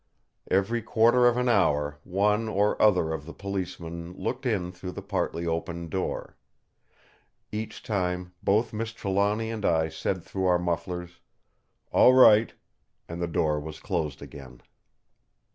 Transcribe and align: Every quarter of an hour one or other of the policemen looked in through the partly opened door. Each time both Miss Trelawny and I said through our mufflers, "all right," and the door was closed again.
Every 0.49 0.81
quarter 0.81 1.27
of 1.27 1.37
an 1.37 1.47
hour 1.47 1.99
one 2.03 2.49
or 2.49 2.81
other 2.81 3.13
of 3.13 3.27
the 3.27 3.35
policemen 3.35 4.13
looked 4.13 4.47
in 4.47 4.71
through 4.71 4.93
the 4.93 5.03
partly 5.03 5.45
opened 5.45 5.91
door. 5.91 6.37
Each 7.51 7.83
time 7.83 8.33
both 8.41 8.73
Miss 8.73 8.93
Trelawny 8.93 9.51
and 9.51 9.63
I 9.63 9.89
said 9.89 10.23
through 10.23 10.45
our 10.47 10.57
mufflers, 10.57 11.19
"all 11.91 12.15
right," 12.15 12.51
and 13.07 13.21
the 13.21 13.27
door 13.27 13.59
was 13.59 13.79
closed 13.79 14.23
again. 14.23 14.61